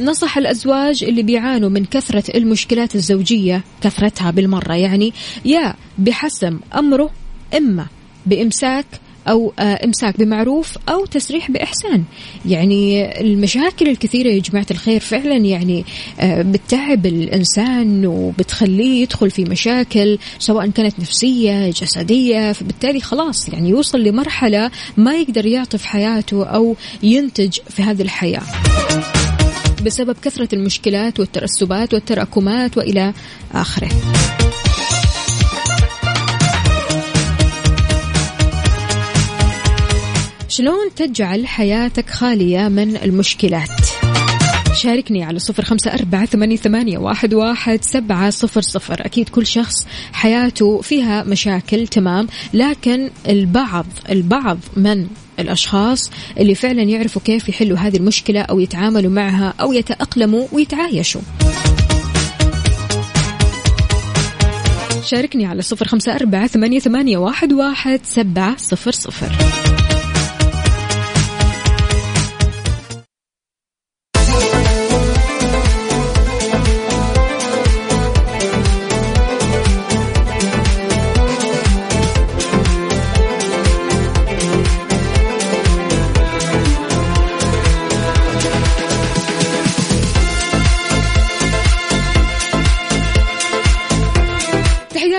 [0.00, 4.74] نصح الأزواج اللي بيعانوا من كثرة المشكلات الزوجية كثرتها بالمرة.
[4.74, 5.12] يعني
[5.44, 7.10] يا بحسم أمره
[7.56, 7.86] إما
[8.26, 8.86] بإمساك
[9.28, 12.04] أو آه، إمساك بمعروف أو تسريح بإحسان.
[12.46, 15.84] يعني المشاكل الكثيرة يا جماعة الخير فعلا يعني
[16.20, 22.52] آه، بتتعب الإنسان وبتخليه يدخل في مشاكل سواء كانت نفسية جسدية.
[22.52, 28.42] فبالتالي خلاص يعني يوصل لمرحلة ما يقدر يعطف حياته أو ينتج في هذه الحياة.
[29.84, 33.12] بسبب كثرة المشكلات والترسبات والتراكمات وإلى
[33.54, 33.88] آخره.
[40.48, 43.68] شلون تجعل حياتك خالية من المشكلات؟
[44.74, 49.06] شاركني على صفر خمسة أربعة ثمانية, ثمانية واحد, واحد سبعة صفر صفر.
[49.06, 55.06] أكيد كل شخص حياته فيها مشاكل تمام لكن البعض البعض من
[55.38, 61.20] الأشخاص اللي فعلا يعرفوا كيف يحلوا هذه المشكلة أو يتعاملوا معها أو يتأقلموا ويتعايشوا.
[65.04, 69.32] شاركني على صفر خمسة أربعة ثمانية, واحد, واحد سبعة صفر صفر.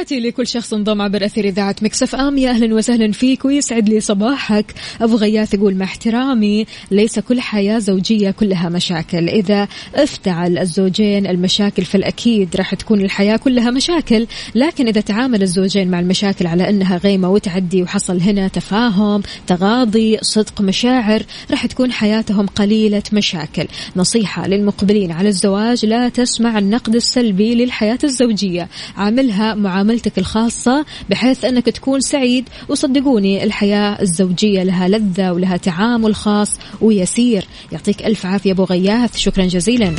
[0.06, 2.38] تحياتي لكل شخص انضم عبر أثير إذاعة مكسف أم.
[2.38, 4.74] يا أهلا وسهلا فيك ويسعد لي صباحك.
[5.02, 9.30] أبو غياث يقول مع احترامي ليس كل حياة زوجية كلها مشاكل.
[9.30, 14.28] إذا افتعل الزوجين المشاكل فالأكيد راح تكون الحياة كلها مشاكل.
[14.56, 20.62] لكن إذا تعامل الزوجين مع المشاكل على أنها غيمة وتعدي وحصل هنا تفاهم تغاضي صدق
[20.62, 23.68] مشاعر راح تكون حياتهم قليلة مشاكل.
[23.96, 28.70] نصيحة للمقبلين على الزواج لا تسمع النقد السلبي للحياة الزوجية.
[28.98, 36.16] عاملها معاملة معاملتك الخاصة بحيث أنك تكون سعيد وصدقوني الحياة الزوجية لها لذة ولها تعامل
[36.16, 37.46] خاص ويسير.
[37.72, 39.18] يعطيك ألف عافية أبو غياث.
[39.18, 39.92] شكرا جزيلا.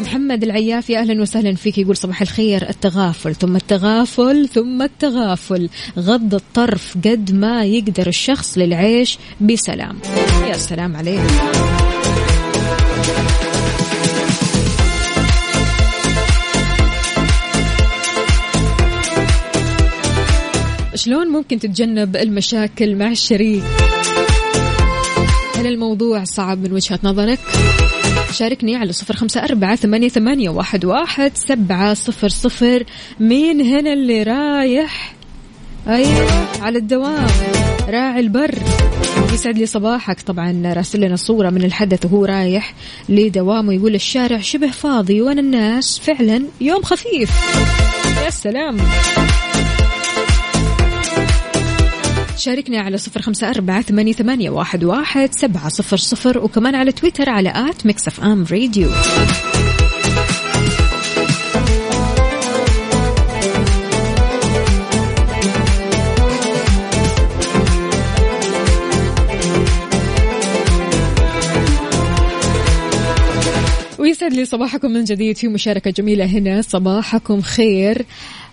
[0.00, 1.78] محمد العيافي أهلا وسهلا فيك.
[1.78, 2.68] يقول صباح الخير.
[2.68, 5.68] التغافل ثم التغافل ثم التغافل.
[5.98, 9.98] غض الطرف قد ما يقدر الشخص للعيش بسلام.
[10.48, 11.20] يا سلام عليك.
[21.06, 23.62] شلون ممكن تتجنب المشاكل مع الشريك؟
[25.56, 27.38] هل الموضوع صعب من وجهة نظرك؟
[28.32, 32.84] شاركني على صفر خمسة أربعة ثمانية, ثمانية واحد, واحد سبعة صفر صفر.
[33.20, 35.14] مين هنا اللي رايح؟
[35.88, 37.26] أيوة على الدوام
[37.88, 38.54] راعي البر.
[39.32, 40.20] يسعد لي صباحك.
[40.20, 42.74] طبعا راسل لنا صورة من الحدث وهو رايح
[43.08, 47.30] لدوامه يقول الشارع شبه فاضي وأنا الناس فعلا يوم خفيف.
[48.24, 48.76] يا سلام.
[52.46, 57.30] شاركنا على صفر خمسة أربعة ثمانية, ثمانية واحد, واحد سبعة صفر صفر وكمان على تويتر
[57.30, 58.90] على at Mix FM Radio.
[73.98, 76.62] ويسعد لي صباحكم من جديد في مشاركة جميلة هنا.
[76.62, 78.06] صباحكم خير.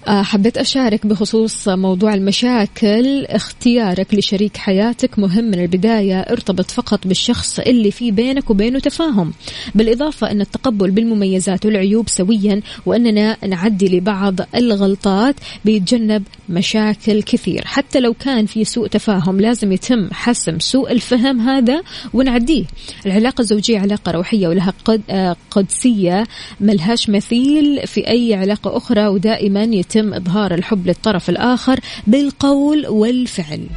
[0.07, 3.25] حبيت أشارك بخصوص موضوع المشاكل.
[3.25, 9.33] اختيارك لشريك حياتك مهم من البداية ارتبط فقط بالشخص اللي في بينك وبينه تفاهم.
[9.75, 15.35] بالإضافة أن التقبل بالمميزات والعيوب سويا وأننا نعدي لبعض الغلطات
[15.65, 17.61] بيتجنب مشاكل كثير.
[17.65, 21.83] حتى لو كان في سوء تفاهم لازم يتم حسم سوء الفهم هذا
[22.13, 22.65] ونعديه.
[23.05, 26.23] العلاقة الزوجية علاقة روحية ولها قد آه، قدسية
[26.59, 33.67] ملهاش مثيل في أي علاقة أخرى ودائما يتم إظهار الحب للطرف الآخر بالقول والفعل.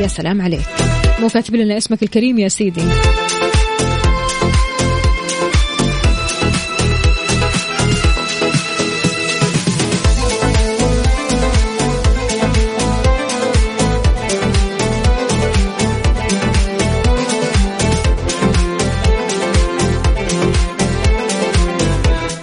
[0.00, 0.68] يا سلام عليك.
[1.20, 2.82] مو كاتب لنا اسمك الكريم يا سيدي.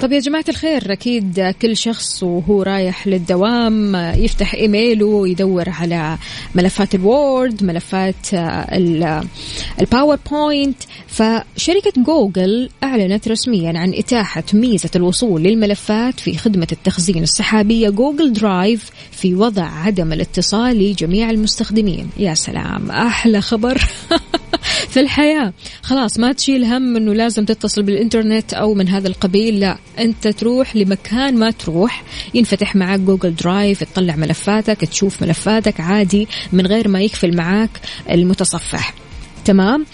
[0.09, 6.17] طب يا جماعة الخير أكيد كل شخص وهو رايح للدوام يفتح إيميله ويدور على
[6.55, 9.23] ملفات ال Word ملفات ال-
[9.81, 17.89] ال PowerPoint فشركة جوجل أعلنت رسميا عن إتاحة ميزة الوصول للملفات في خدمة التخزين السحابية
[17.89, 22.09] Google Drive في وضع عدم الاتصال لجميع المستخدمين.
[22.17, 23.77] يا سلام أحلى خبر
[24.91, 25.53] في الحياة.
[25.81, 29.77] خلاص ما تشيل هم أنه لازم تتصل بالإنترنت أو من هذا القبيل لا.
[29.99, 32.03] أنت تروح لمكان ما تروح.
[32.33, 37.69] ينفتح معك Google Drive تطلع ملفاتك تشوف ملفاتك عادي من غير ما يقفل معك
[38.09, 38.93] المتصفح.
[39.45, 39.85] تمام؟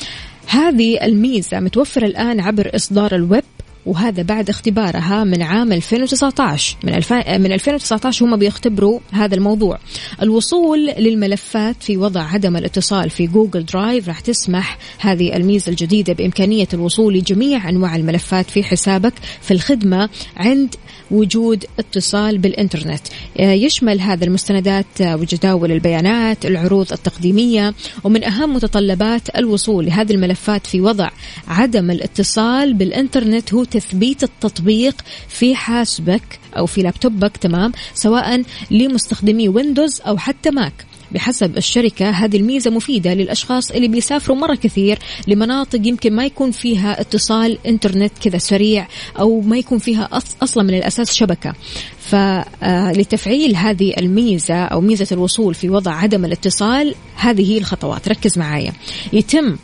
[0.48, 3.44] هذه الميزة متوفرة الآن عبر إصدار الويب
[3.86, 7.14] وهذا بعد اختبارها من عام 2019 من الف...
[7.14, 9.80] من 2019 هم بيختبروا هذا الموضوع.
[10.22, 16.68] الوصول للملفات في وضع عدم الاتصال في Google Drive راح تسمح هذه الميزة الجديدة بإمكانية
[16.74, 20.76] الوصول لجميع أنواع الملفات في حسابك في الخدمة عند
[21.12, 23.02] وجود اتصال بالإنترنت.
[23.40, 30.68] آه، يشمل هذا المستندات آه، وجداول البيانات العروض التقديمية ومن أهم متطلبات الوصول لهذه الملفات
[30.68, 31.10] في وضع
[31.48, 34.96] عدم الاتصال بالإنترنت هو تثبيت التطبيق
[35.28, 40.86] في حاسبك أو في لابتوبك تمام سواء لمستخدمي ويندوز أو حتى ماك.
[41.12, 47.02] بحسب الشركة هذه الميزة مفيدة للأشخاص اللي بيسافروا مرة كثير لمناطق يمكن ما يكون فيها
[47.02, 48.88] اتصال إنترنت كذا سريع
[49.20, 51.54] أو ما يكون فيها أص- أصلا من الأساس شبكة.
[52.00, 58.08] فلتفعيل هذه الميزة أو ميزة الوصول في وضع عدم الاتصال هذه هي الخطوات.
[58.08, 58.74] ركز معايا.
[59.14, 59.58] يتم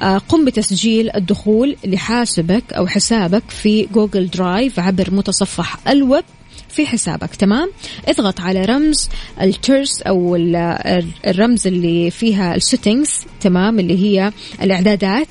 [0.00, 6.24] آه، قم بتسجيل الدخول لحاسبك أو حسابك في Google Drive عبر متصفح الويب.
[6.70, 7.70] في حسابك تمام؟
[8.08, 9.08] اضغط على رمز
[9.40, 15.28] الترس أو ال- الرمز اللي فيها ال settings تمام؟ اللي هي الإعدادات.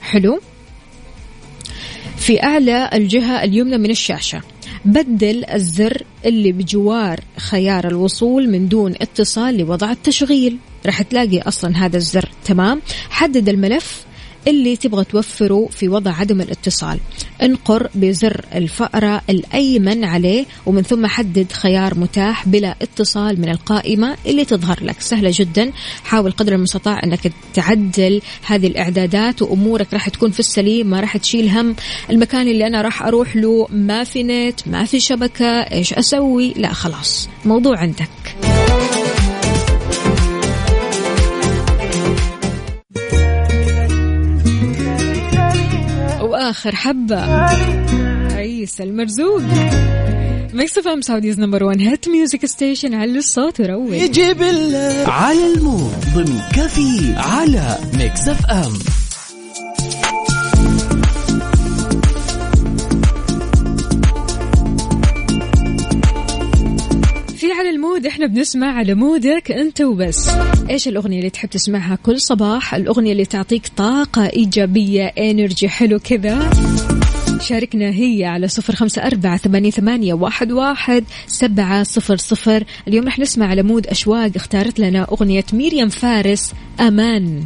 [0.00, 0.40] حلو؟
[2.16, 4.40] في أعلى الجهة اليمنى من الشاشة.
[4.84, 10.56] بدل الزر اللي بجوار خيار الوصول من دون اتصال لوضع التشغيل.
[10.86, 14.04] راح تلاقي أصلا هذا الزر تمام؟ حدد الملف.
[14.48, 16.98] اللي تبغى توفره في وضع عدم الاتصال.
[17.42, 24.44] انقر بزر الفأرة الأيمن عليه ومن ثم حدد خيار متاح بلا اتصال من القائمة اللي
[24.44, 25.00] تظهر لك.
[25.00, 25.72] سهلة جدا.
[26.04, 31.48] حاول قدر المستطاع أنك تعدل هذه الإعدادات وأمورك راح تكون في السليم ما راح تشيل
[31.48, 31.76] هم.
[32.10, 36.72] المكان اللي أنا راح أروح له ما في نت ما في شبكة إيش أسوي؟ لا
[36.72, 37.28] خلاص.
[37.44, 38.53] موضوع عندك.
[46.46, 47.46] وآخر حبة.
[48.34, 49.42] عيسى المرزوق.
[50.52, 53.94] Mix FM Saudi's number 1 hit music station على الصوت وروق.
[53.94, 54.42] يجيب
[55.06, 55.94] على المود.
[56.14, 58.72] ضمن كفي على Mix FM
[68.04, 70.30] المود إحنا بنسمع على مودك انت وبس.
[70.70, 76.50] إيش الأغنية اللي تحب تسمعها كل صباح؟ الأغنية اللي تعطيك طاقة إيجابية energy حلو كذا.
[77.40, 82.64] شاركنا هي على صفر خمسة أربعة ثمانية, ثمانية واحد, واحد سبعة صفر صفر.
[82.88, 87.44] اليوم رح نسمع على مود أشواق اختارت لنا أغنية ميريام فارس أمان.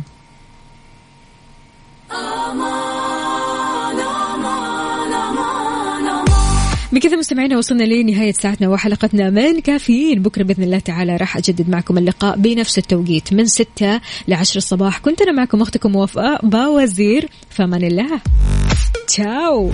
[6.99, 10.23] بكذا مستمعينا وصلنا لنهاية ساعتنا وحلقتنا من كافيين.
[10.23, 14.99] بكرة بإذن الله تعالى راح أجدد معكم اللقاء بنفس التوقيت من ستة لعشر الصباح.
[14.99, 18.21] كنت أنا معكم أختكم وفاء باوزير فمن الله.
[19.07, 19.71] تشاو.